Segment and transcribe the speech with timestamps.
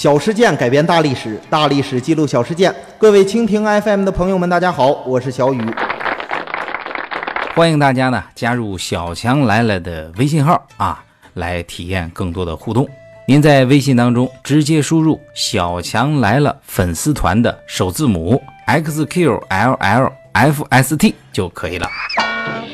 [0.00, 2.74] 小事件改编大历史，大历史记录小事件。
[2.96, 5.60] 各位蜻蜓 FM 的朋友们，大家好，我是小雨。
[7.54, 12.88] 欢迎大家呢加入小强来了的微信号啊，来体验更多的互动。
[13.26, 19.84] 您在微信当中直接输入“小强来了”粉丝团的首字母 xqllfst
[21.30, 21.86] 就可以了。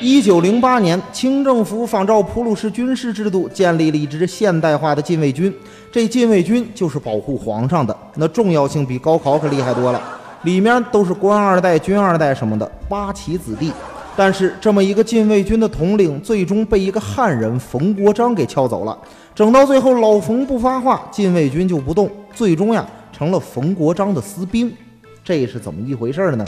[0.09, 5.53] 一九零八年，清政府仿照普鲁士军事制度，建立了一支现代化的禁卫军。
[5.91, 10.01] 这禁卫军就是保护皇上的，那重要性比高考可厉害多了。
[10.45, 13.73] 里面都是官二代、军二代什么的八旗子弟。
[14.15, 18.97] 但是这么一个禁卫军的统领，最终被一个汉人冯国璋给撬走了。
[19.35, 24.73] 整到最后，老冯不发话，禁卫军就不动，最终呀成了冯国璋的私兵。
[25.25, 26.45] 这是怎么一回事呢？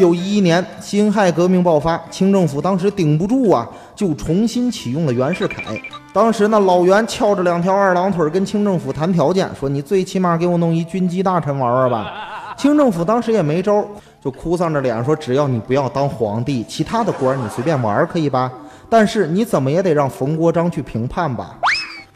[0.00, 5.62] 九一一年，辛亥革命爆发，清政府当时顶不住啊，就重新启用了袁世凯。
[6.10, 13.84] 当时呢，老袁翘着两条二郎腿跟清政府谈条件，说：“你最起码给我弄一军机大臣玩玩吧。”清政府当时也没招，
[14.24, 18.50] 就哭丧着脸说：“只要你不要当皇帝，其他的官你随便玩可以吧？
[18.88, 21.58] 但是你怎么也得让冯国璋去评判吧。”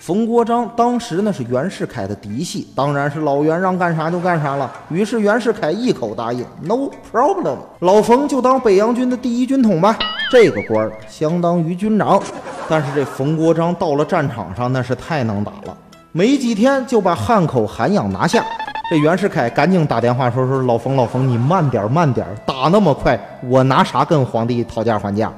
[0.06, 4.70] 冯国璋当时呢是袁世凯的嫡系，当然是老袁让干啥就干啥了。
[4.90, 9.96] 于是袁世凯一口答应，No problem，老冯就当北洋军的第一军统吧。
[10.30, 12.22] 这个官儿相当于军长。
[12.68, 15.74] 但是这冯国璋到了战场上那是太能打了，
[16.12, 18.44] 没几天就把汉口、涵阳拿下。
[18.90, 23.18] 这袁世凯赶紧打电话说说老冯老冯你慢点慢点，打那么快，
[23.48, 25.32] 我拿啥跟皇帝讨价还价？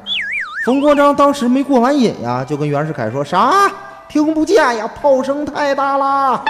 [0.64, 3.52] 冯国璋当时没过完瘾呀，就跟袁世凯说啥？
[4.08, 6.44] 听不见呀，炮声太大啦！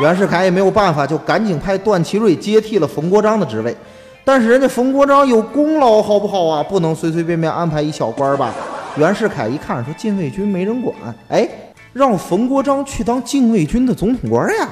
[0.00, 3.76] 袁世凯也没有办法，就赶紧派段祺瑞接替了冯国璋的职位。
[4.24, 6.62] 但是人家冯国璋有功劳，好不好啊？
[6.62, 8.52] 不能随随便便安排一小官吧？
[8.96, 10.94] 袁世凯一看，说禁卫军没人管，
[11.28, 11.48] 哎，
[11.92, 14.68] 让冯国璋去当禁卫军的总统官呀！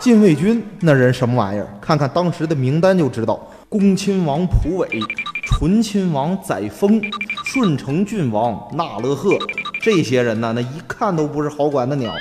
[0.00, 1.66] 禁卫军那人什么玩意儿？
[1.80, 3.38] 看看当时的名单就知道：
[3.68, 4.88] 恭亲王溥伟、
[5.44, 7.02] 醇亲王载沣、
[7.44, 9.30] 顺承郡王纳勒赫。
[9.80, 12.12] 这些人呢，那一看都不是好管的鸟，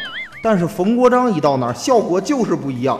[0.43, 2.97] 但是冯国璋一到那儿，效果就是不一样。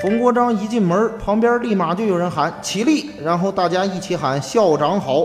[0.00, 5.24] 冯国璋一进门，旁边立马就有人喊起立，然后大家一起喊校长好。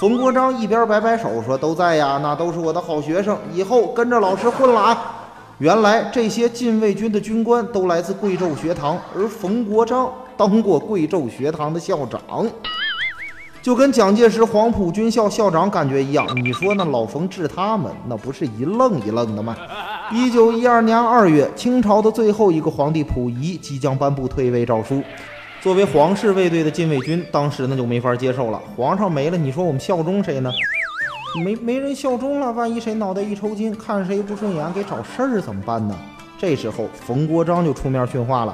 [0.00, 5.14] 冯国璋一边摆摆手说：“都在呀，那都是我的好学生，以后跟着老师混了啊。”
[5.58, 10.12] 原来这些禁卫军的军官都来自贵胄学堂，而冯国璋。
[10.36, 12.46] 当过贵胄学堂的校长，
[13.62, 16.26] 就跟蒋介石黄埔军校校长感觉一样。
[16.42, 19.56] 你说那老冯治他们，那不是一愣一愣的吗？
[20.10, 25.02] 一九一二年二月，清朝的最后一个皇帝溥仪即将颁布退位诏书。
[25.60, 28.60] 作为皇室卫队的禁卫军，当时那就没法接受了。
[28.76, 30.50] 皇上没了，你说我们效忠谁呢？
[31.44, 35.96] 没没人效忠了，万一谁脑袋一抽筋，看谁不顺眼给找事儿怎么办呢？
[36.36, 38.52] 这时候冯国璋就出面训话了。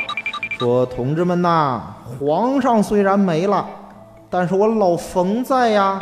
[0.58, 1.80] 说：“同志们呐，
[2.18, 3.64] 皇上虽然没了，
[4.28, 6.00] 但是我老冯在呀。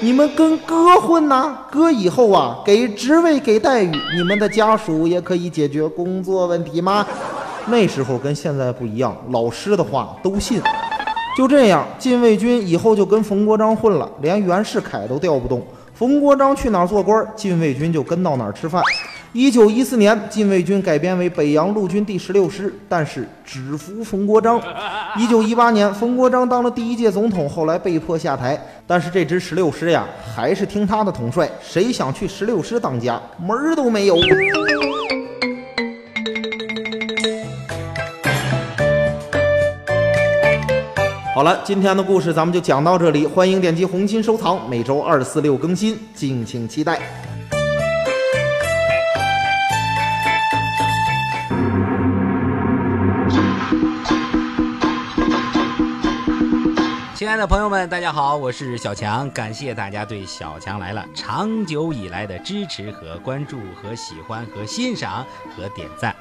[0.00, 7.06] 你们跟哥混呐，哥以后啊，给职位给待遇，你们的家属也可以解决工作问题吗？
[7.68, 10.62] 那时候跟现在不一样，老师的话都信。
[11.36, 15.62] 就这样，禁卫军以后就跟冯国璋混了，连袁世凯都调不动。
[15.92, 18.82] 冯国璋去哪儿做官，禁卫军就跟到哪儿吃饭。”
[19.32, 24.60] 一九一四年，禁卫军改编为北洋陆军第十六师，但是只服冯国璋。
[25.16, 28.60] 一九一八年，冯国璋当了第一届总统，后来被迫下台。
[28.88, 30.04] 但是这支十六师呀，
[30.34, 31.48] 还是听他的统帅。
[31.62, 34.16] 谁想去十六师当家，门儿都没有。
[41.32, 46.98] 好了，今天的故事咱们就讲到这里，欢迎点击红心收藏，每周二、四、六更新，敬请期待。
[57.30, 65.24] 亲爱的朋友们，大家好，我是小强，感谢大家对小强来了长久以来的支持和关注和喜欢和欣赏
[65.54, 66.12] 和点赞。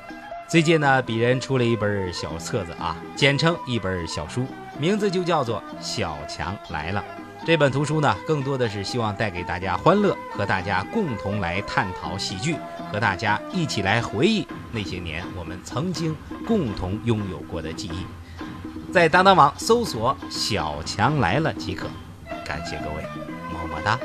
[0.47, 4.45] 最近呢，鄙人出了一本小册子啊，简称一本小书，
[4.77, 7.03] 名字就叫做《小强来了》。
[7.43, 12.55] 这本图书呢，更多的是希望带给大家欢乐，和大家共同来探讨喜剧，
[12.91, 16.15] 和大家一起来回忆那些年我们曾经
[16.47, 18.05] 共同拥有过的记忆。
[18.91, 21.85] 在当当网搜索“小强来了”即可，
[22.43, 23.03] 感谢各位，
[23.53, 23.99] 么么哒。